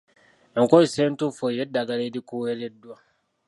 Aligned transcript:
Enkozesa 0.57 1.01
entuufu 1.07 1.43
ey'eddagala 1.49 2.03
erikuweereddwa. 2.09 2.95